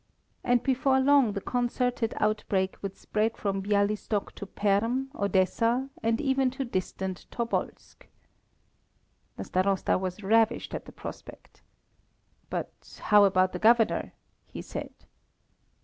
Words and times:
And 0.43 0.63
before 0.63 0.99
long 0.99 1.33
the 1.33 1.41
concerted 1.41 2.15
outbreak 2.17 2.75
would 2.81 2.97
spread 2.97 3.37
from 3.37 3.61
Bialystok 3.61 4.31
to 4.31 4.47
Perm, 4.47 5.11
Odessa, 5.13 5.91
and 6.01 6.19
even 6.19 6.49
to 6.57 6.65
distant 6.65 7.27
Tobolsk. 7.29 8.07
The 9.37 9.43
Starosta 9.43 9.99
was 9.99 10.23
ravished 10.23 10.73
at 10.73 10.85
the 10.85 10.91
prospect. 10.91 11.61
"But 12.49 12.99
how 13.03 13.25
about 13.25 13.53
the 13.53 13.59
Governor?" 13.59 14.13
he 14.47 14.63
said. 14.63 14.91